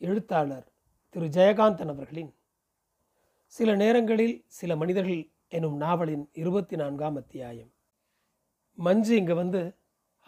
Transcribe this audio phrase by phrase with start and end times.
[0.00, 0.64] எழுத்தாளர்
[1.10, 2.30] திரு ஜெயகாந்தன் அவர்களின்
[3.46, 7.70] சில நேரங்களில் சில மனிதர்கள் எனும் நாவலின் இருபத்தி நான்காம் அத்தியாயம்.
[8.78, 9.60] மஞ்சு இங்கே வந்து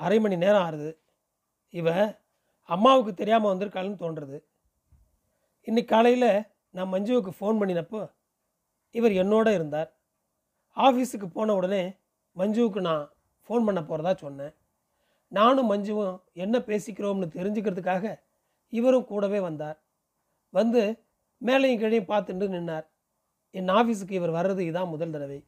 [0.00, 0.90] அரை மணி நேரம் ஆறுது.
[1.70, 2.18] இவ
[2.62, 4.38] அம்மாவுக்கு தெரியாமல் வந்திருக்காளுன்னு தோன்றுறது
[5.62, 6.30] இன்னைக்கு காலையில்
[6.70, 8.12] நான் மஞ்சுவுக்கு ஃபோன் பண்ணினப்போ
[8.90, 9.90] இவர் என்னோட இருந்தார்.
[10.76, 11.82] ஆஃபீஸுக்கு போன உடனே
[12.36, 13.04] மஞ்சுவுக்கு நான்
[13.48, 14.54] ஃபோன் பண்ண போகிறதா சொன்னேன்.
[15.28, 18.24] நானும் மஞ்சுவும் என்ன பேசிக்கிறோம்னு தெரிஞ்சுக்கிறதுக்காக
[18.72, 19.78] இவரும் கூடவே வந்தார்.
[20.54, 20.82] வந்து
[21.42, 22.86] மேலையும் கீழையும் பார்த்துட்டு நின்னார்.
[23.54, 25.38] என் ஆஃபீஸுக்கு இவர் வர்றது இதான் முதல் தடவை.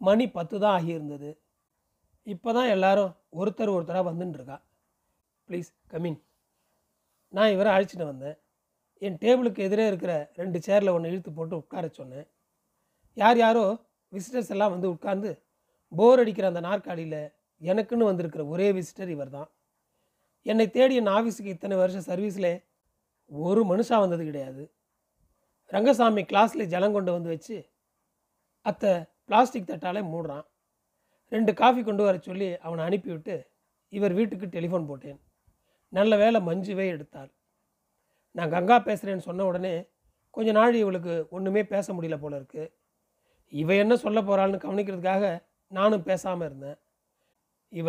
[0.00, 1.30] மணி பத்து தான் ஆகியிருந்தது.
[2.26, 4.58] இப்போ தான் எல்லாரும் ஒருத்தர் ஒருத்தராக வந்துட்டுருக்கா
[5.48, 6.18] ப்ளீஸ் கமின்
[7.32, 8.36] நான் இவரை அழைச்சிட்டு வந்தேன்.
[9.02, 12.26] என் டேபிளுக்கு எதிரே இருக்கிற ரெண்டு சேரில் ஒன்று இழுத்து போட்டு உட்கார சொன்னேன்.
[13.16, 13.64] யார் யாரோ
[14.12, 15.30] விசிட்டர்ஸ் எல்லாம் வந்து உட்கார்ந்து
[15.92, 17.22] போர் அடிக்கிற அந்த நாற்காலியில்
[17.60, 19.48] எனக்குன்னு வந்திருக்கிற ஒரே விசிட்டர் இவர் தான்
[20.42, 22.52] என்னை தேடி என் ஆஃபீஸுக்கு இத்தனை வருஷம் சர்வீஸில்
[23.30, 24.62] ஒரு மனுஷா வந்தது கிடையாது.
[25.66, 27.56] ரங்கசாமி கிளாஸில் ஜலம் கொண்டு வந்து வச்சு
[28.66, 28.92] அத்தை
[29.28, 30.46] பிளாஸ்டிக் தட்டாலே மூடுறான்.
[31.28, 33.34] ரெண்டு காஃபி கொண்டு வர சொல்லி அவனை அனுப்பிவிட்டு
[33.88, 35.20] இவர் வீட்டுக்கு டெலிஃபோன் போட்டேன்.
[35.88, 37.30] நல்ல வேளை மஞ்சுவே எடுத்தாள்.
[38.34, 39.74] நான் கங்கா பேசுகிறேன்னு சொன்ன உடனே
[40.30, 42.64] கொஞ்ச நாள் இவளுக்கு ஒன்றுமே பேச முடியல போல இருக்கு.
[43.48, 46.78] இவ என்ன சொல்ல போகிறாள்னு கவனிக்கிறதுக்காக நானும் பேசாமல் இருந்தேன்.
[47.68, 47.88] இவ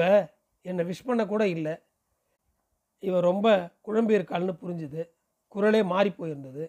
[0.66, 1.76] என்னை விஷ் பண்ண கூட இல்லை.
[3.08, 3.48] இவன் ரொம்ப
[3.86, 5.02] குழம்பி இருக்காள்னு புரிஞ்சுது.
[5.54, 6.64] குரலே மாறி போயிருந்தது.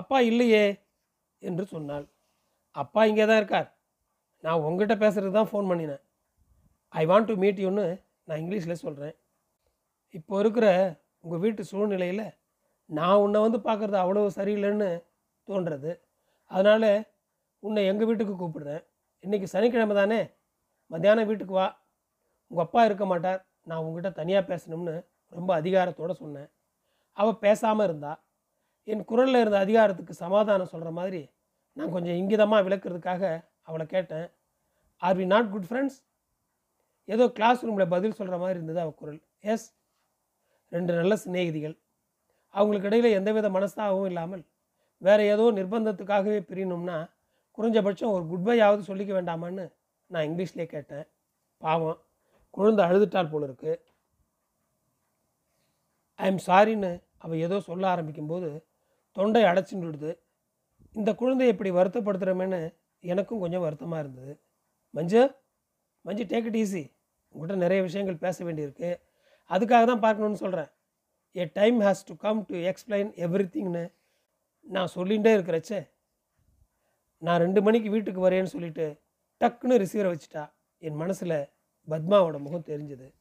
[0.00, 0.64] அப்பா இல்லையே
[1.42, 2.06] என்று சொன்னாள்.
[2.74, 3.68] அப்பா இங்கே தான் இருக்கார்.
[4.44, 6.02] நான் உங்ககிட்ட பேசுகிறதுக்கு தான் ஃபோன் பண்ணினேன்.
[7.00, 7.84] ஐ வாண்ட் டு மீட் யூன்னு
[8.28, 9.14] நான் இங்கிலீஷில் சொல்கிறேன்
[10.18, 10.66] இப்போ இருக்கிற
[11.24, 12.26] உங்கள் வீட்டு சூழ்நிலையில்
[12.90, 14.90] நான் உன்னை வந்து பார்க்குறது அவ்வளோ சரியில்லைன்னு
[15.48, 15.92] தோன்றது.
[16.50, 16.90] அதனால்
[17.62, 18.82] உன்னை எங்கள் வீட்டுக்கு கூப்பிடுறேன்.
[19.24, 20.20] இன்றைக்கி சனிக்கிழமை தானே?
[20.90, 21.66] மத்தியானம் வீட்டுக்கு வா.
[22.50, 23.40] உங்கள் அப்பா இருக்க மாட்டார்.
[23.68, 24.94] நான் உங்ககிட்ட தனியாக பேசணும்னு
[25.34, 26.48] ரொம்ப அதிகாரத்தோடு சொன்னேன்.
[27.16, 28.12] அவள் பேசாமல் இருந்தா
[28.88, 31.22] என் குரலில் இருந்த அதிகாரத்துக்கு சமாதானம் சொல்கிற மாதிரி
[31.76, 33.22] நான் கொஞ்சம் இங்கிதமாக விளக்குறதுக்காக
[33.68, 34.26] அவளை கேட்டேன்.
[35.02, 35.98] Are we not good friends
[37.08, 39.20] ஏதோ கிளாஸ் ரூமில் பதில் சொல்கிற மாதிரி இருந்தது அவள் குரல்.
[39.52, 39.66] எஸ்
[40.72, 41.76] ரெண்டு நல்ல சிநேகிதிகள்.
[42.54, 44.44] அவங்களுக்கு இடையில் எந்தவித மனஸ்தாகவும் இல்லாமல்
[45.02, 46.98] வேறு ஏதோ நிர்பந்தத்துக்காகவே பிரியணும்னா
[47.58, 49.64] குறைஞ்சபட்சம் ஒரு குட் பையாவது சொல்லிக்க வேண்டாமான்னு
[50.10, 51.04] நான் இங்கிலீஷ்லேயே கேட்டேன்.
[51.62, 51.98] பாவம்
[52.56, 53.80] குழந்தை அழுதுட்டால் போல இருக்குது
[56.14, 58.64] ஐ எம் சாரின்னு அவள் ஏதோ சொல்ல ஆரம்பிக்கும்போது
[59.12, 60.18] தொண்டை அடைச்சின்னு
[60.92, 64.40] இந்த குழந்தையை இப்படி வருத்தப்படுத்துகிறோமேன்னு எனக்கும் கொஞ்சம் வருத்தமாக இருந்தது.
[64.90, 65.34] Manju
[66.00, 66.82] Manju take it easy
[67.34, 69.00] உங்கள்கிட்ட நிறைய விஷயங்கள் பேச வேண்டியிருக்கு.
[69.50, 70.70] அதுக்காக தான் பார்க்கணுன்னு சொல்கிறேன்
[71.36, 73.94] a time has to come to explain every திங்னு
[74.62, 75.90] நான் சொல்லிகிட்டே இருக்கிறச்சே.
[77.18, 79.00] நான் ரெண்டு மணிக்கு வீட்டுக்கு வரேன்னு சொல்லிட்டு
[79.40, 80.52] டக்குன்னு ரிசீவரை வச்சுட்டா.
[80.78, 81.48] என் மனசில்
[81.88, 83.14] பத்மாவோட முகம் தெரிஞ்சது.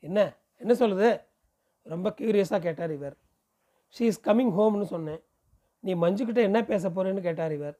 [0.00, 0.36] என்ன?
[0.56, 1.26] என்ன சொல்லுது?
[1.92, 3.16] ரொம்ப க்யூரியஸாக கேட்டார் இவர்.
[3.96, 5.20] ஷீ இஸ் கம்மிங் ஹோம்னு சொன்னேன்.
[5.84, 7.76] நீ மஞ்சுக்கிட்ட என்ன பேச போகிறேன்னு கேட்டார் இவர்.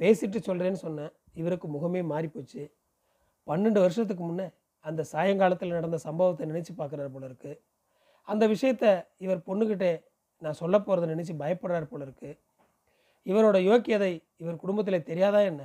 [0.00, 1.12] பேசிட்டு சொல்கிறேன்னு சொன்னேன்.
[1.40, 2.62] இவருக்கு முகமே மாறிப்போச்சு
[3.46, 4.46] பன்னெண்டு வருஷத்துக்கு முன்னே
[4.80, 7.52] அந்த சாயங்காலத்தில் நடந்த சம்பவத்தை நினச்சி பார்க்குறாரு போல இருக்கு.
[8.28, 8.84] அந்த விஷயத்த
[9.18, 9.92] இவர் பொண்ணுக்கிட்டே
[10.42, 12.30] நான் சொல்ல போகிறத நினச்சி பயப்படுறாரு போல இருக்கு.
[13.26, 15.62] இவரோட யோக்கியதை இவர் குடும்பத்தில் தெரியாதா என்ன?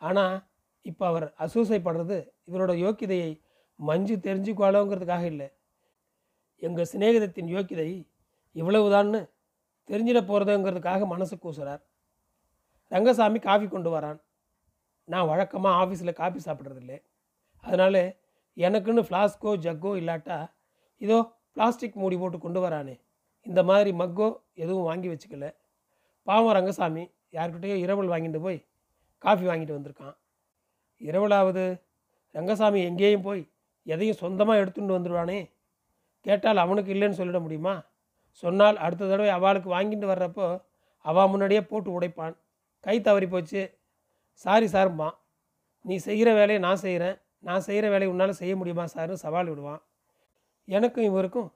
[0.00, 0.36] ஆனால்
[0.82, 2.18] இப்போ அவர் அசூசைப்படுறது
[2.48, 3.30] இவரோட யோக்கியதையை
[3.76, 5.48] மஞ்சு தெரிஞ்சுக்குவாளோங்கிறதுக்காக இல்லை.
[6.66, 7.90] எங்கள் சிநேகிதத்தின் யோக்கியதை
[8.56, 9.20] இவ்வளவுதான்னு
[9.88, 11.82] தெரிஞ்சிட போகிறதுங்கிறதுக்காக மனசு கூசுறார்.
[12.92, 14.18] ரங்கசாமி காஃபி கொண்டு வரான்.
[15.08, 16.94] நான் வழக்கமாக ஆஃபீஸில் காஃபி சாப்பிட்றதில்ல.
[17.64, 18.02] அதனால்
[18.56, 20.36] எனக்குன்னு ஃப்ளாஸ்கோ ஜக்கோ இல்லாட்டா
[21.00, 21.18] இதோ
[21.56, 22.94] பிளாஸ்டிக் மூடி போட்டு கொண்டு வரானே.
[23.46, 24.28] இந்த மாதிரி மக்கோ
[24.62, 25.46] எதுவும் வாங்கி வச்சுக்கல.
[26.26, 27.04] பாவம் ரங்கசாமி
[27.36, 28.58] யார்கிட்டயோ இரவல் வாங்கிட்டு போய்
[29.24, 30.14] காஃபி வாங்கிட்டு வந்திருக்கான்.
[31.00, 31.64] இரவலாவது
[32.34, 33.42] ரங்கசாமி எங்கேயும் போய்
[33.86, 35.38] எதையும் சொந்தமாக எடுத்துகிட்டு வந்துடுவானே
[36.26, 37.74] கேட்டால் அவனுக்கு இல்லைன்னு சொல்லிட முடியுமா?
[38.42, 40.46] சொன்னால் அடுத்த தடவை அவளுக்கு வாங்கிட்டு வர்றப்போ
[41.04, 42.34] அவள் முன்னாடியே போட்டு உடைப்பான்.
[42.80, 43.62] கை தவறி போச்சு.
[44.44, 45.08] சாரி சார்மா
[45.84, 47.16] நீ செய்கிற வேலையை நான் செய்கிறேன்.
[47.38, 49.82] நான் செய்கிற வேலையை உன்னால் செய்ய முடியுமா சார்னு சவால் விடுவான்.
[50.68, 51.48] எனக்கும் இவருக்கும்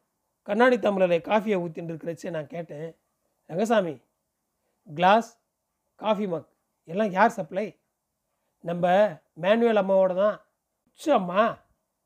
[0.43, 2.89] கண்ணாடி தமிழரை காஃபியை ஊற்றின்னு இருக்கிறச்சு நான் கேட்டேன்.
[3.51, 3.95] ரங்கசாமி
[4.89, 5.31] கிளாஸ்
[6.01, 6.49] காஃபி மக்
[6.85, 7.67] எல்லாம் யார் சப்ளை
[8.61, 8.85] நம்ம
[9.43, 10.37] மேனுவல் அம்மாவோட தான்.
[10.87, 11.43] உச்ச அம்மா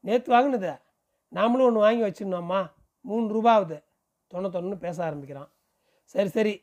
[0.05, 0.75] நேற்று வாங்கினதா.
[1.32, 2.61] நாமளும் ஒன்று வாங்கி வச்சிருந்தோம்மா
[3.05, 3.79] மூணு ரூபாவது ஆகுது.
[4.31, 5.50] தொண்ணூத்தொன்னு பேச ஆரம்பிக்கிறான்.
[6.15, 6.55] சரி சரி.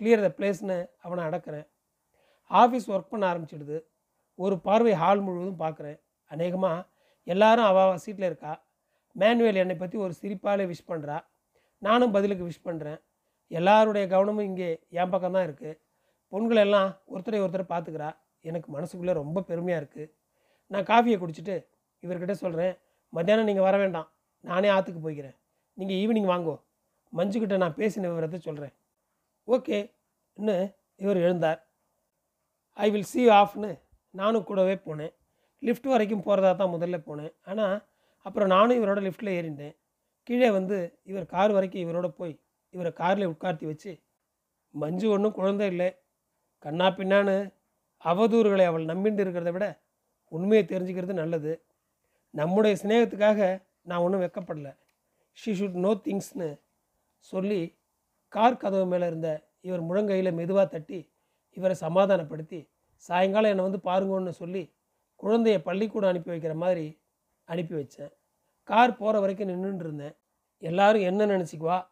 [0.00, 1.66] கிளியர் த பிளேஸ்னு அவனை அடக்கிறேன்.
[2.50, 3.78] ஆஃபீஸ் ஒர்க் பண்ண ஆரம்பிச்சிடுது.
[4.38, 5.98] ஒரு பார்வை ஹால் முழுவதும் பார்க்குறேன்
[6.30, 6.86] அநேகமாக
[7.26, 8.52] எல்லாரும் அவள் சீட்டில் இருக்கா.
[9.16, 11.16] மேனுவல் என்னை பற்றி ஒரு சிரிப்பாலே விஷ் பண்ணுறா
[11.82, 13.00] நானும் பதிலுக்கு விஷ் பண்ணுறேன்
[13.50, 14.68] எல்லாருடைய கவனமும் இங்கே
[15.00, 15.78] என் பக்கம் தான் இருக்குது
[16.32, 18.10] பொண்கள் எல்லாம் ஒருத்தரை ஒருத்தர் பார்த்துக்கிறா
[18.44, 20.06] எனக்கு மனசுக்குள்ளே ரொம்ப பெருமையாக இருக்குது
[20.70, 21.56] நான் காஃபியை குடிச்சிட்டு
[22.02, 22.74] இவர்கிட்ட சொல்கிறேன்
[23.12, 24.08] மத்தியானம் நீங்கள் வர வேண்டாம்.
[24.44, 25.36] நானே ஆற்றுக்கு போய்க்கிறேன்.
[25.78, 26.54] நீங்கள் ஈவினிங் வாங்கோ.
[27.12, 28.74] மஞ்சுக்கிட்ட நான் பேசின விவரத்தை சொல்கிறேன்
[29.48, 29.78] ஓகே.
[30.38, 30.56] ன்னு
[31.02, 31.60] இவர் எழுந்தார்.
[32.84, 33.70] ஐ வில் சி ஆஃப்னு
[34.20, 35.12] நானும் கூடவே போனேன்.
[35.62, 37.32] லிஃப்ட் வரைக்கும் போகிறதா தான் முதல்ல போனேன்.
[37.50, 37.76] ஆனால்
[38.26, 39.74] அப்புறம் நானும் இவரோட லிஃப்ட்டில் ஏறிட்டேன்
[40.28, 40.76] கீழே வந்து
[41.10, 42.34] இவர் கார் வரைக்கும் இவரோட போய்
[42.74, 43.92] இவரை காரில் உட்கார்த்தி வச்சு
[44.74, 45.88] மஞ்சு ஒன்றும் குழந்தை இல்லை.
[46.64, 47.36] கண்ணா பின்னான்னு
[48.04, 49.66] அவதூறுகளை அவள் நம்பிட்டு இருக்கிறத விட
[50.32, 51.52] உண்மையை தெரிஞ்சுக்கிறது நல்லது.
[52.34, 54.68] நம்முடைய சிநேகத்துக்காக நான் ஒன்றும் வெக்கப்படல.
[55.38, 56.60] ஷீ ஷுட் நோ திங்ஸ்னு
[57.16, 57.78] சொல்லி
[58.28, 61.12] கார் கதவு மேலே இருந்த இவர் முழங்கையில் மெதுவாக தட்டி
[61.50, 62.60] இவரை சமாதானப்படுத்தி
[62.96, 64.74] சாயங்காலம் என்னை வந்து பாருங்கன்னு சொல்லி
[65.20, 67.00] குழந்தைய பள்ளிக்கூடம் அனுப்பி வைக்கிற மாதிரி
[67.44, 68.12] அனுப்பி வச்சேன்.
[68.62, 70.14] கார் போகிற வரைக்கும் நின்றுட்டு இருந்தேன்.
[70.58, 71.86] எல்லாரும் என்ன நினச்சிக்குவா?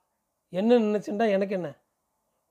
[0.49, 1.71] என்ன நினச்சுண்டா எனக்கு என்ன?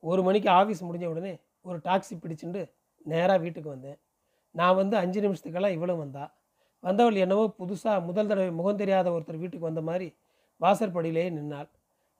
[0.03, 2.71] ஒரு மணிக்கு ஆஃபீஸ் முடிஞ்ச உடனே ஒரு டாக்ஸி பிடிச்சிட்டு
[3.05, 3.99] நேராக வீட்டுக்கு வந்தேன்.
[4.51, 6.31] நான் வந்து அஞ்சு நிமிஷத்துக்கெல்லாம் இவ்வளோ வந்தாள்
[6.83, 10.07] வந்தவள் என்னவோ புதுசாக முதல் தடவை முகம் தெரியாத ஒருத்தர் வீட்டுக்கு வந்த மாதிரி
[10.61, 11.69] வாசற்படியிலேயே நின்னாள்.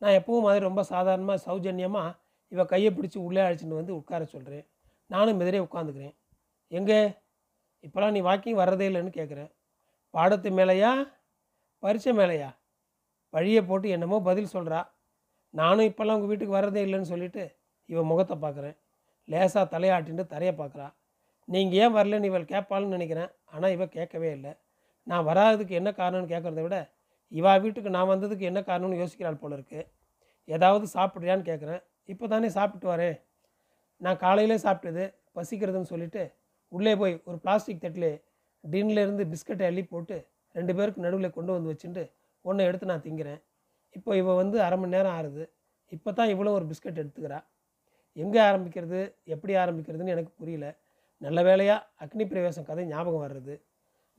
[0.02, 2.10] நான் எப்பவும் மாதிரி ரொம்ப சாதாரணமாக சௌஜன்யமாக
[2.52, 4.66] இவ கையை பிடிச்சி உள்ளே அழைச்சிட்டு வந்து உட்கார சொல்கிறேன்
[5.10, 6.16] நானும் எதிரே உட்காந்துக்கிறேன்.
[6.72, 7.00] எங்கே?
[7.84, 9.52] இப்போலாம் நீ வாக்கிங் வர்றதே இல்லைன்னு கேட்குறேன்
[10.14, 10.92] பாடத்து மேலேயா?
[11.84, 12.50] பரிச்சை மேலேயா?
[13.34, 14.80] வழியை போட்டு என்னமோ பதில் சொல்கிறா
[15.54, 17.44] நானும் இப்போல்லாம் உங்கள் வீட்டுக்கு வர்றதே இல்லைன்னு சொல்லிட்டு
[17.90, 18.76] இவன் முகத்தை பார்க்குறேன்
[19.28, 20.88] லேசாக தலையாட்டின்ட்டு தரையை பார்க்குறா
[21.54, 23.32] நீங்கள் ஏன் வரலன்னு இவள் கேட்பாள்னு நினைக்கிறேன்.
[23.54, 24.52] ஆனால் இவள் கேட்கவே இல்லை.
[25.10, 26.78] நான் வராததுக்கு என்ன காரணம்னு கேட்குறத விட
[27.40, 29.82] இவா வீட்டுக்கு நான் வந்ததுக்கு என்ன காரணம்னு யோசிக்கிறாள் போல இருக்கு.
[30.48, 31.82] ஏதாவது சாப்பிட்றியான்னு கேட்குறேன்.
[32.12, 33.18] இப்போ தானே சாப்பிட்டு வரேன்.
[34.06, 35.04] நான் காலையிலே சாப்பிட்டது
[35.38, 36.24] பசிக்கிறதுன்னு சொல்லிட்டு
[36.72, 38.12] உள்ளே போய் ஒரு பிளாஸ்டிக் தட்டில்
[38.64, 40.18] டின்லேருந்து பிஸ்கட்டை அள்ளி போட்டு
[40.56, 42.04] ரெண்டு பேருக்கு நடுவில் கொண்டு வந்து வச்சுட்டு
[42.46, 43.40] ஒன்றை எடுத்து நான் திங்கிறேன்.
[43.98, 45.44] இப்போ இவள் வந்து அரை மணி நேரம் ஆறுது.
[45.96, 47.40] இப்போ தான் இவ்வளோ ஒரு பிஸ்கட் எடுத்துக்கிறா.
[48.24, 49.00] எங்கே ஆரம்பிக்கிறது
[49.34, 50.68] எப்படி ஆரம்பிக்கிறதுன்னு எனக்கு புரியல.
[51.26, 53.56] நல்ல வேலையாக அக்னி பிரவேசம் கதை ஞாபகம் வர்றது.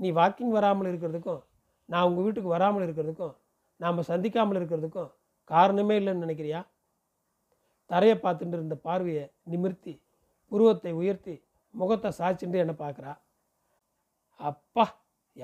[0.00, 1.40] நீ வாக்கிங் வராமல் இருக்கிறதுக்கும்
[1.92, 3.34] நான் உங்கள் வீட்டுக்கு வராமல் இருக்கிறதுக்கும்
[3.80, 5.10] நாம் சந்திக்காமல் இருக்கிறதுக்கும்
[5.50, 6.60] காரணமே இல்லைன்னு நினைக்கிறியா?
[7.90, 9.94] தரையை பார்த்துட்டு இருந்த பார்வையை நிமிர்த்தி
[10.52, 11.34] புருவத்தை உயர்த்தி
[11.74, 13.12] முகத்தை சாய்ச்சிட்டு என்னை பார்க்குறா?
[14.40, 14.84] அப்பா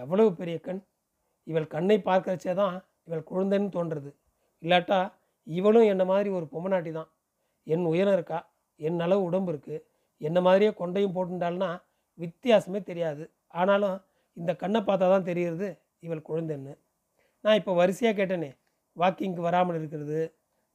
[0.02, 0.81] எவ்வளவு பெரிய கண்.
[1.47, 2.76] இவள் கண்ணை பார்க்கறச்சே தான்
[3.06, 4.11] இவள் குழந்தைன்னு தோன்றுறது.
[4.62, 4.99] இல்லாட்டா
[5.47, 7.11] இவளும் என்ன மாதிரி ஒரு பொம்மநாட்டி தான்
[7.67, 8.38] என் உயரம் இருக்கா?
[8.81, 9.85] என் அளவு உடம்பு இருக்குது
[10.20, 11.70] என்ன மாதிரியே கொண்டையும் போட்டுட்டாள்னா
[12.18, 13.24] வித்தியாசமே தெரியாது.
[13.60, 13.96] ஆனாலும்
[14.36, 15.68] இந்த கண்ணை பார்த்தா தான் தெரிகிறது
[16.06, 16.72] இவள் குழந்தைன்னு.
[17.44, 18.50] நான் இப்போ வரிசையாக கேட்டேனே
[18.96, 20.20] வாக்கிங்க்கு வராமல் இருக்கிறது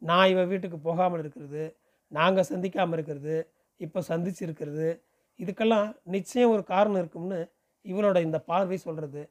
[0.02, 1.64] நான் இவன் வீட்டுக்கு போகாமல் இருக்கிறது
[2.12, 3.36] நாங்கள் சந்திக்காமல் இருக்கிறது
[3.80, 4.88] இப்போ சந்திச்சு இருக்கிறது
[5.40, 7.40] இதுக்கெல்லாம் நிச்சயம் ஒரு காரணம் இருக்கும்னு
[7.86, 9.22] இவளோட இந்த பார்வை சொல்கிறது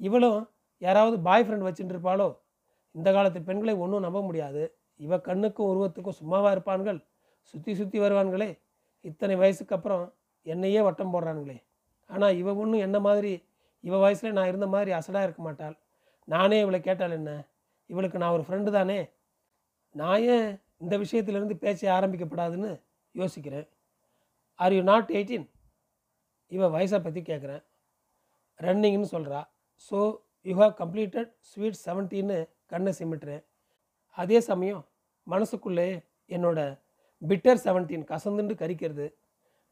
[0.00, 0.40] இவளும்
[0.82, 2.28] யாராவது பாய் ஃப்ரெண்ட் வச்சுட்டு இருப்பாளோ
[2.94, 4.62] இந்த காலத்து பெண்களை ஒன்றும் நம்ப முடியாது.
[5.00, 6.98] இவ கண்ணுக்கும் உருவத்துக்கும் சும்மாவாக இருப்பான்கள்
[7.54, 8.50] சுற்றி சுற்றி வருவான்களே
[9.04, 10.04] இத்தனை வயசுக்கு அப்புறம்
[10.46, 11.58] என்னையே வட்டம் போடுறானுங்களே.
[12.10, 13.32] ஆனால் இவ ஒன்றும் என்ன மாதிரி
[13.84, 15.76] இவ வயசில் நான் இருந்த மாதிரி அசடாக இருக்க மாட்டாள்.
[16.28, 17.32] நானே இவளை கேட்டால் என்ன?
[17.90, 18.98] இவளுக்கு நான் ஒரு ஃப்ரெண்டு தானே?
[19.94, 20.48] நான் ஏன்
[20.82, 22.70] இந்த விஷயத்திலிருந்து பேச்ச ஆரம்பிக்கப்படாதுன்னு
[23.14, 23.66] யோசிக்கிறேன்.
[24.58, 25.46] ஆர் யூ நாட் எயிட்டீன்
[26.50, 27.62] இவ வயசை பற்றி கேட்குறேன்
[28.60, 29.40] ரன்னிங்னு சொல்கிறா
[29.90, 29.98] so
[30.46, 32.38] you have completed sweet செவன்டீன்னு
[32.72, 33.42] கண்ணை சிமிட்டுறேன்.
[34.18, 34.82] அதே சமயம்
[35.26, 35.88] மனசுக்குள்ளே
[36.36, 36.60] என்னோட
[37.28, 39.06] பிட்டர் செவன்டீன் கசந்துண்டு கரிக்கிறது.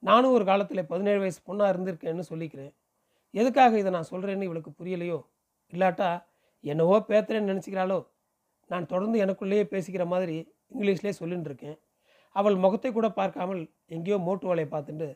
[0.02, 2.72] நானும் ஒரு காலத்தில் பதினேழு வயசு பொண்ணாக இருந்திருக்கேன்னு சொல்லிக்கிறேன்.
[3.34, 5.18] எதுக்காக இதை நான் சொல்கிறேன்னு இவளுக்கு புரியலையோ?
[5.72, 6.10] இல்லாட்டா
[6.64, 7.98] என்னவோ பேத்துறேன்னு நினச்சிக்கிறாளோ?
[8.70, 10.36] நான் தொடர்ந்து எனக்குள்ளேயே பேசிக்கிற மாதிரி
[10.74, 11.76] இங்கிலீஷ்லேயே சொல்லின்னு இருக்கேன்
[12.36, 15.08] அவள் முகத்தை கூட பார்க்காமல் எங்கேயோ மோட்டு வேலையை பார்த்துட்டு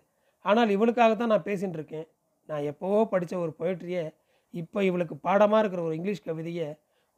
[0.44, 2.06] ஆனால் இவளுக்காக தான் நான் பேசின்னு இருக்கேன்
[2.48, 4.02] நான் எப்போவோ படித்த ஒரு பொயிட்ரியை
[4.54, 6.66] இப்போ இவளுக்கு பாடமாக இருக்கிற ஒரு இங்கிலீஷ் கவிதையை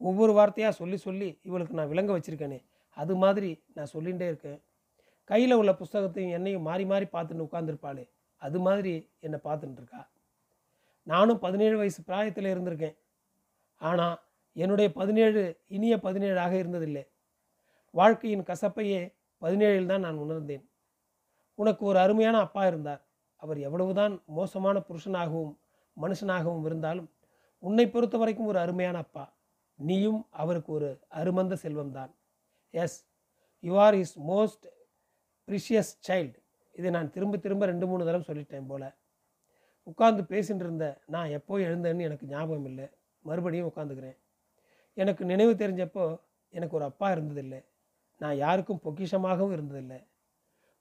[0.01, 2.59] ஒவ்வொரு வார்த்தையாக சொல்லி சொல்லி இவளுக்கு நான் விளங்க வச்சுருக்கேனே.
[2.97, 4.59] அது மாதிரி நான் சொல்லிகிட்டே இருக்கேன்.
[5.31, 8.05] கையில் உள்ள புஸ்தகத்தையும் என்னையும் மாறி மாறி பார்த்துட்டு உட்காந்துருப்பாளே
[8.43, 8.93] அது மாதிரி
[9.27, 10.01] என்னை பார்த்துட்டு இருக்கா
[11.07, 12.97] நானும் பதினேழு வயசு பிராயத்தில் இருந்திருக்கேன்.
[13.81, 14.17] ஆனால்
[14.57, 15.43] என்னுடைய பதினேழு
[15.77, 17.05] இனிய பதினேழாக இருந்ததில்லை.
[17.95, 19.01] வாழ்க்கையின் கசப்பையே
[19.43, 20.65] பதினேழில் தான் நான் உணர்ந்தேன்.
[21.59, 23.03] உனக்கு ஒரு அருமையான அப்பா இருந்தார்.
[23.43, 25.55] அவர் எவ்வளவுதான் மோசமான புருஷனாகவும்
[25.97, 27.09] மனுஷனாகவும் இருந்தாலும்
[27.63, 29.25] உன்னை பொறுத்த வரைக்கும் ஒரு அருமையான அப்பா.
[29.79, 30.89] நீயும் அவருக்கு ஒரு
[31.21, 32.13] அருமந்த செல்வம்தான்.
[32.75, 32.99] Yes
[33.65, 34.67] you are is most
[35.49, 36.39] precious child
[36.73, 38.97] இதை நான் திரும்ப திரும்ப ரெண்டு மூணு தடவை சொல்லிட்டேன் போல.
[39.87, 42.89] உட்காந்து பேசிட்டு இருந்த நான் எப்போ எழுந்தேன்னு எனக்கு ஞாபகம் இல்லை.
[43.21, 44.19] மறுபடியும் உட்காந்துக்கிறேன்
[44.95, 47.65] எனக்கு நினைவு தெரிஞ்சப்போ எனக்கு ஒரு அப்பா இருந்ததில்லை.
[48.19, 50.07] நான் யாருக்கும் பொக்கிஷமாகவும் இருந்ததில்லை.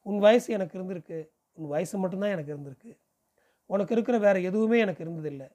[0.02, 1.30] உன் வயசு எனக்கு இருந்திருக்கு.
[1.54, 2.98] உன் வயசு மட்டும்தான் எனக்கு இருந்திருக்கு.
[3.66, 5.48] உனக்கு இருக்கிற வேற எதுவுமே எனக்கு இருந்ததில்லை.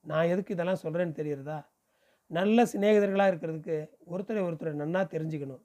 [0.00, 1.66] நான் எதுக்கு இதெல்லாம் சொல்கிறேன்னு தெரியுறதா?
[2.26, 3.76] நல்ல சிநேகிதர்களாக இருக்கிறதுக்கு
[4.10, 5.64] ஒருத்தரை ஒருத்தரை நன்னா தெரிஞ்சுக்கணும்.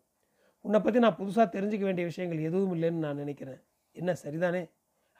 [0.65, 3.59] உன்னை பற்றி நான் புதுசாக தெரிஞ்சுக்க வேண்டிய விஷயங்கள் எதுவும் இல்லைன்னு நான் நினைக்கிறேன்.
[3.95, 4.63] என்ன சரிதானே?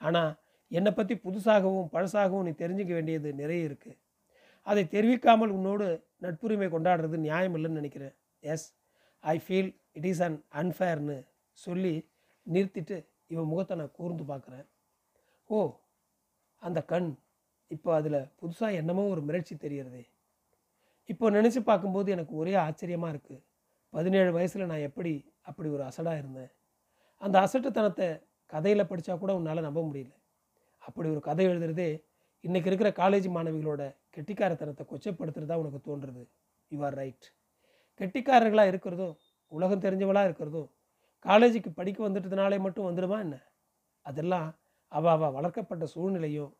[0.00, 0.30] ஆனால்
[0.70, 3.98] என்னை பற்றி புதுசாகவும் பழசாகவும் நீ தெரிஞ்சுக்க வேண்டியது நிறைய இருக்குது
[4.66, 5.86] அதை தெரிவிக்காமல் உன்னோடு
[6.24, 8.14] நட்புரிமை கொண்டாடுறது நியாயம் இல்லைன்னு நினைக்கிறேன்.
[8.42, 8.66] Yes
[9.24, 11.16] I feel it is un அன்ஃபேர்னு
[11.58, 11.94] சொல்லி
[12.46, 12.96] நிறுத்திட்டு
[13.32, 14.66] இவன் முகத்தை நான் கூர்ந்து பார்க்குறேன்.
[15.50, 15.58] ஓ
[16.62, 17.10] அந்த கண்.
[17.70, 20.02] இப்போ அதில் புதுசாக என்னமோ ஒரு மிரட்சி தெரியறதே.
[21.12, 23.42] இப்போ நினச்சி பார்க்கும்போது எனக்கு ஒரே ஆச்சரியமாக இருக்குது
[23.94, 25.12] பதினேழு வயசில் நான் எப்படி
[25.46, 26.50] அப்படி ஒரு அசடாக இருந்தேன்.
[27.20, 28.08] அந்த அசட்டுத்தனத்தை
[28.52, 30.12] கதையில் படித்தா கூட உன்னால் நம்ப முடியல.
[30.82, 31.90] அப்படி ஒரு கதை எழுதுறதே
[32.44, 33.82] இன்றைக்கி இருக்கிற காலேஜ் மாணவிகளோட
[34.16, 36.24] கெட்டிக்காரத்தனத்தை கொச்சப்படுத்துகிறதா உனக்கு தோன்றுறது
[36.70, 37.26] யூ ஆர் ரைட்
[38.00, 39.14] கெட்டிக்காரர்களாக இருக்கிறதும்
[39.52, 40.68] உலகம் தெரிஞ்சவளாக இருக்கிறதும்
[41.24, 43.36] காலேஜுக்கு படிக்க வந்துட்டதுனாலே மட்டும் வந்துடுமா என்ன?
[44.06, 44.48] அதெல்லாம்
[44.92, 46.52] அவ அவ வளர்க்கப்பட்ட சூழ்நிலையும்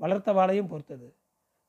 [0.00, 1.08] வளர்த்தவாளையும் பொறுத்தது.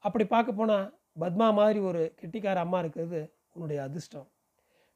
[0.04, 0.86] அப்படி பார்க்க போனால்
[1.20, 3.20] பத்மா மாதிரி ஒரு கெட்டிக்கார அம்மா இருக்கிறது
[3.54, 4.28] உன்னுடைய அதிர்ஷ்டம்.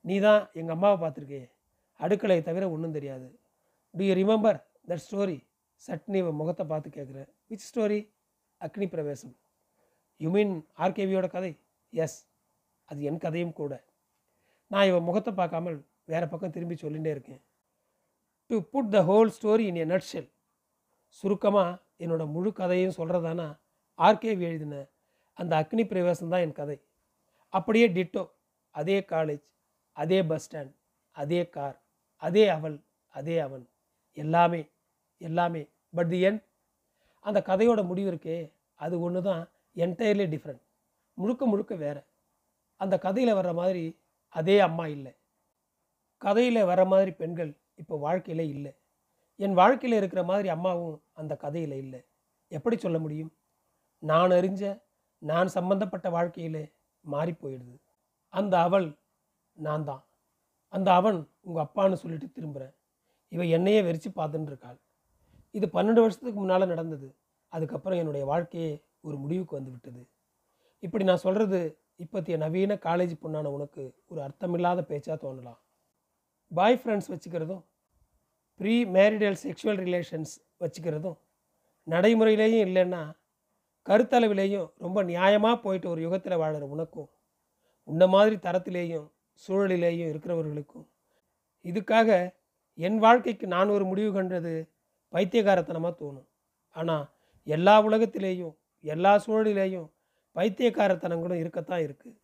[0.05, 1.41] நீ தான் எங்கள் அம்மாவை பார்த்துருக்கே.
[1.99, 3.27] அடுக்கலையை தவிர ஒன்றும் தெரியாது.
[3.93, 5.37] Do you remember that story
[5.81, 7.29] chutney இவன் முகத்தை பார்த்து கேட்குறேன்.
[7.51, 7.99] விச் ஸ்டோரி
[8.61, 9.33] அக்னி பிரவேசம்.
[10.21, 10.53] யூ மீன்
[10.83, 11.51] ஆர்கேவியோட கதை?
[11.93, 12.17] எஸ்
[12.89, 13.73] அது என் கதையும் கூட.
[14.71, 15.77] நான் இவன் முகத்தை பார்க்காமல்
[16.11, 17.41] வேறு பக்கம் திரும்பி சொல்லிகிட்டே இருக்கேன்.
[18.49, 20.29] To put the whole story in a nutshell
[21.19, 21.71] சுருக்கமாக
[22.03, 23.47] என்னோட முழு கதையும் சொல்கிறதானா
[23.99, 24.75] ஆர்கேவி எழுதின
[25.37, 26.77] அந்த அக்னி பிரவேசம் தான் என் கதை.
[27.53, 28.23] அப்படியே டிட்டோ
[28.75, 29.45] அதே காலேஜ்
[29.91, 30.75] அதே பஸ் ஸ்டாண்ட்
[31.11, 31.81] அதே கார்
[32.15, 33.69] அதே அவள் அதே அவன்.
[34.11, 34.69] எல்லாமே
[35.17, 35.69] எல்லாமே.
[35.95, 36.43] பட் தி என்
[37.19, 40.61] அந்த கதையோட முடிவு இருக்கே அது ஒன்று தான் என்டையர்லி டிஃப்ரெண்ட்
[41.13, 42.03] முழுக்க முழுக்க வேறு.
[42.75, 45.13] அந்த கதையில் வர்ற மாதிரி அதே அம்மா இல்லை.
[46.17, 48.73] கதையில் வர மாதிரி பெண்கள் இப்போ வாழ்க்கையில் இல்லை.
[49.35, 52.01] என் வாழ்க்கையில் இருக்கிற மாதிரி அம்மாவும் அந்த கதையில் இல்லை.
[52.47, 53.33] எப்படி சொல்ல முடியும்?
[53.99, 54.81] நான் அறிஞ்ச
[55.17, 57.81] நான் சம்பந்தப்பட்ட வாழ்க்கையிலே மாறி போயிடுது.
[58.27, 58.99] அந்த அவள்
[59.57, 60.03] நான் தான்
[60.73, 62.73] அந்த அவன் உங்கள் அப்பான்னு சொல்லிட்டு திரும்புகிறேன்
[63.31, 64.79] இவ என்னையே வெறிச்சு பார்த்துன்னு இருக்காள்
[65.53, 67.07] இது பன்னெண்டு வருஷத்துக்கு முன்னால் நடந்தது.
[67.53, 68.71] அதுக்கப்புறம் என்னுடைய வாழ்க்கையே
[69.03, 70.01] ஒரு முடிவுக்கு வந்து விட்டது.
[70.83, 71.59] இப்படி நான் சொல்கிறது
[71.99, 75.59] இப்போத்திய நவீன காலேஜ் பொண்ணான உனக்கு ஒரு அர்த்தமில்லாத பேச்சாக தோணலாம்.
[76.51, 77.63] பாய் ஃப்ரெண்ட்ஸ் வச்சுக்கிறதும்
[78.59, 81.17] ப்ரீ மேரிடல் செக்ஷுவல் ரிலேஷன்ஸ் வச்சுக்கிறதும்
[81.87, 83.01] நடைமுறையிலேயும் இல்லைன்னா
[83.85, 87.09] கருத்தளவிலேயும் ரொம்ப நியாயமாக போயிட்டு ஒரு யுகத்தில் வாழ்கிற உனக்கும்
[87.87, 89.07] உன்ன மாதிரி தரத்திலேயும்
[89.45, 90.85] சூழலிலேயும் இருக்கிறவர்களுக்கும்.
[91.65, 92.09] இதுக்காக
[92.79, 94.53] என் வாழ்க்கைக்கு நான் ஒரு முடிவு கண்டது
[95.13, 96.27] பைத்தியகாரத்தனமாக தோணும்.
[96.75, 97.05] ஆனால்
[97.47, 99.87] எல்லா உலகத்திலேயும் எல்லா சூழலிலேயும்
[100.35, 102.17] பைத்தியக்காரத்தனங்களும் இருக்கத்தான் இருக்குது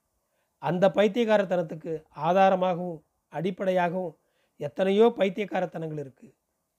[0.63, 1.93] அந்த பைத்தியக்காரத்தனத்துக்கு
[2.27, 2.99] ஆதாரமாகவும்
[3.33, 4.15] அடிப்படையாகவும்
[4.59, 6.33] எத்தனையோ பைத்தியக்காரத்தனங்கள் இருக்குது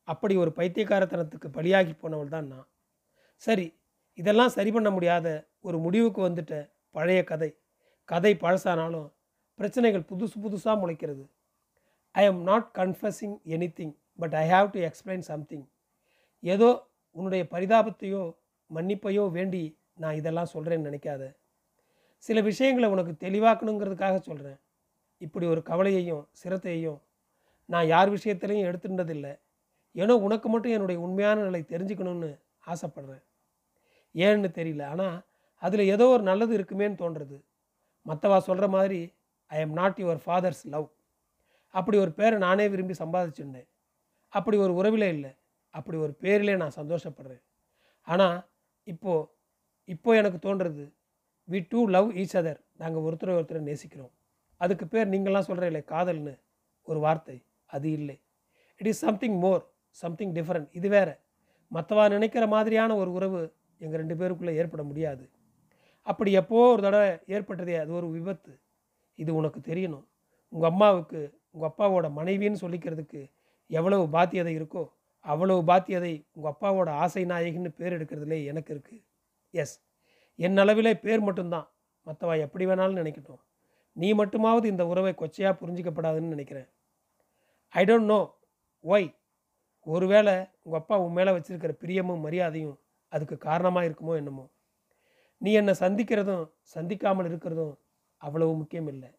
[0.08, 2.66] அப்படி ஒரு பைத்தியக்காரத்தனத்துக்கு பலியாகி போனவள் தான் நான்.
[3.42, 3.66] சரி
[4.18, 5.26] இதெல்லாம் சரி பண்ண முடியாத
[5.66, 6.54] ஒரு முடிவுக்கு வந்துட்ட
[6.96, 7.50] பழைய கதை.
[8.08, 9.08] கதை பழசானாலும்
[9.58, 11.24] பிரச்சனைகள் புதுசு புதுசாக முளைக்கிறது.
[12.12, 15.66] I am not confusing any thing but I have to explain something
[16.42, 16.68] ஏதோ
[17.10, 18.22] உன்னுடைய பரிதாபத்தையோ
[18.70, 21.22] மன்னிப்பையோ வேண்டி நான் இதெல்லாம் சொல்கிறேன்னு நினைக்காத.
[22.16, 24.58] சில விஷயங்களை உனக்கு தெளிவாக்கணுங்கிறதுக்காக சொல்கிறேன்
[25.18, 27.00] இப்படி ஒரு கவலையையும் சிரத்தையும்
[27.64, 29.32] நான் யார் விஷயத்துலையும் எடுத்துட்டதில்லை.
[29.94, 32.30] ஏன்னா உனக்கு மட்டும் என்னுடைய உண்மையான நிலை தெரிஞ்சுக்கணும்னு
[32.66, 33.24] ஆசைப்படுறேன்.
[34.14, 35.16] ஏன்னு தெரியல ஆனால்
[35.62, 37.36] அதில் ஏதோ ஒரு நல்லது இருக்குமேன்னு தோன்றுறது.
[38.06, 39.00] மற்றவா சொல்கிற மாதிரி
[39.56, 40.86] I am not your father's love
[41.74, 43.68] அப்படி ஒரு பேரை நானே விரும்பி சம்பாதிச்சுட்டேன்
[44.32, 45.32] அப்படி ஒரு உறவிலே இல்லை.
[45.74, 47.42] அப்படி ஒரு பேரிலே நான் சந்தோஷப்படுறேன்.
[48.06, 48.38] ஆனால்
[48.92, 49.28] இப்போது
[49.94, 50.84] இப்போ எனக்கு தோன்றுறது
[51.48, 54.12] we do love each other நாங்கள் ஒருத்தரை ஒருத்தரை நேசிக்கிறோம்.
[54.60, 56.34] அதுக்கு பேர் நீங்களாம் சொல்கிறீங்களே காதல்னு.
[56.88, 57.36] ஒரு வார்த்தை
[57.74, 58.16] அது இல்லை.
[58.80, 59.62] It is something more
[60.02, 61.08] something different இது வேற.
[61.76, 63.40] மற்றவா நினைக்கிற மாதிரியான ஒரு உறவு
[63.84, 65.24] எங்கள் ரெண்டு பேருக்குள்ளே ஏற்பட முடியாது.
[66.06, 68.52] அப்படி எப்போ ஒரு தடவை ஏற்பட்டதே அது ஒரு விபத்து.
[69.18, 70.06] இது உனக்கு தெரியணும்.
[70.52, 71.20] உங்கள் அம்மாவுக்கு
[71.54, 73.20] உங்கள் அப்பாவோட மனைவின்னு சொல்லிக்கிறதுக்கு
[73.70, 74.84] எவ்வளவு பாத்தியதை இருக்கோ
[75.24, 79.02] அவ்வளவு பாத்தியதை உங்கள் அப்பாவோட ஆசை நாயகின்னு பேர் எடுக்கிறதுலே எனக்கு இருக்குது
[79.54, 79.76] எஸ்
[80.38, 81.66] என் அளவிலே பேர் மட்டும்தான்.
[82.06, 83.40] மற்றவா எப்படி வேணாலும் நினைக்கட்டும்.
[83.96, 86.68] நீ மட்டுமாவது இந்த உறவை கொச்சையாக புரிஞ்சிக்கப்படாதுன்னு நினைக்கிறேன்.
[87.74, 88.20] ஐ டோன்ட் நோ
[88.84, 89.08] ஒய்
[89.86, 90.34] ஒருவேளை
[90.64, 92.76] உங்கள் அப்பா உன் மேலே வச்சுருக்கிற பிரியமும் மரியாதையும்
[93.12, 94.44] அதுக்கு காரணமாக இருக்குமோ என்னமோ.
[95.42, 96.44] நீ என்னை சந்திக்கிறதும்
[96.74, 97.74] சந்திக்காமல் இருக்கிறதும்
[98.18, 99.10] அவ்வளவு முக்கியம் இல்லை.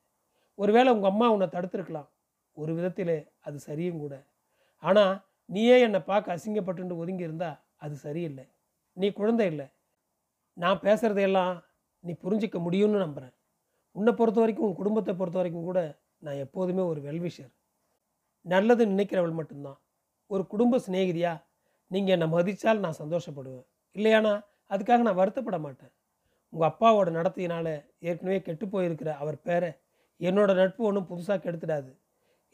[0.55, 2.09] ஒருவேளை உங்கள் அம்மா உன்னை தடுத்திருக்கலாம்.
[2.57, 4.15] ஒரு விதத்தில் அது சரியும் கூட.
[4.83, 5.13] ஆனால்
[5.45, 8.45] நீயே என்னை பார்க்க அசிங்கப்பட்டு ஒதுங்கி இருந்தா அது சரியில்லை.
[8.93, 9.67] நீ குழந்தை இல்லை.
[10.53, 11.53] நான் பேசுகிறதையெல்லாம்
[12.03, 13.35] நீ புரிஞ்சிக்க முடியும்னு நம்புகிறேன்
[13.95, 15.79] உன்னை பொறுத்த வரைக்கும் உன் குடும்பத்தை பொறுத்த வரைக்கும் கூட
[16.25, 17.51] நான் எப்போதுமே ஒரு வெல்விஷர்.
[18.45, 19.79] நல்லது நினைக்கிறவள் மட்டும்தான்.
[20.27, 21.33] ஒரு குடும்ப சிநேகிதியா
[21.87, 23.67] நீங்கள் என்னை மதித்தால் நான் சந்தோஷப்படுவேன்.
[23.95, 24.33] இல்லையானா
[24.69, 25.93] அதுக்காக நான் வருத்தப்பட மாட்டேன்.
[26.53, 27.73] உங்கள் அப்பாவோட நடத்தையினால்
[28.09, 29.69] ஏற்கனவே கெட்டு போயிருக்கிற அவர் பேரை
[30.19, 31.91] என்னோட நட்பு ஒன்றும் புதுசாக கெடுத்துடாது.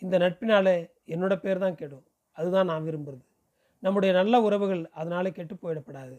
[0.01, 0.73] இந்த நட்பினால்
[1.13, 2.05] என்னோட பேர் தான் கெடும்.
[2.37, 3.25] அதுதான் நான் விரும்புகிறது
[3.83, 6.15] நம்முடைய நல்ல உறவுகள் அதனால் கெட்டு போயிடப்படாது.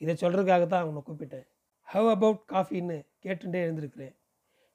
[0.00, 1.46] இதை சொல்கிறதுக்காக தான் அவனை கூப்பிட்டேன்.
[1.88, 4.14] ஹவ் அபவுட் காஃபின்னு கேட்டுட்டே எழுந்திருக்கிறேன்.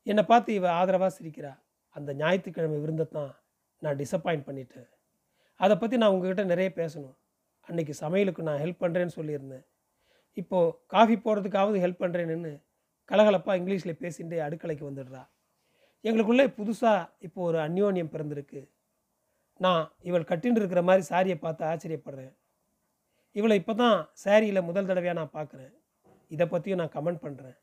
[0.04, 1.54] என்னை பார்த்து இவ ஆதரவாக சிரிக்கிறா.
[1.96, 3.32] அந்த ஞாயிற்றுக்கிழமை விருந்தை தான்
[3.82, 4.90] நான் டிசப்பாயிண்ட் பண்ணிட்டேன்.
[5.60, 7.16] அதை பற்றி நான் உங்ககிட்ட நிறைய பேசணும்.
[7.68, 9.66] அன்னைக்கு சமையலுக்கு நான் ஹெல்ப் பண்ணுறேன்னு சொல்லியிருந்தேன்.
[10.42, 12.52] இப்போது காஃபி போடுறதுக்காவது ஹெல்ப் பண்ணுறேன்னு
[13.10, 15.22] கலகலப்பாக இங்கிலீஷில் பேசிட்டு அடுக்கலைக்கு வந்துடுறா.
[16.04, 18.62] எங்களுக்குள்ளே புதுசாக இப்போ ஒரு அந்யோன்யம் பிறந்திருக்கு.
[19.60, 22.34] நான் இவள் கட்டின்னு இருக்கிற மாதிரி சாரியை பார்த்து ஆச்சரியப்படுறேன்.
[23.36, 25.74] இவளை இப்போ தான் சாரியில் முதல் தடவையாக நான் பார்க்குறேன்.
[26.32, 27.58] இதை பற்றியும் நான் கமெண்ட் பண்ணுறேன்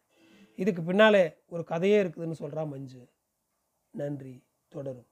[0.59, 3.03] இதுக்கு பின்னாலே ஒரு கதையே இருக்குதுன்னு சொல்கிறா மஞ்சு.
[3.95, 4.35] நன்றி.
[4.73, 5.09] தொடரும்.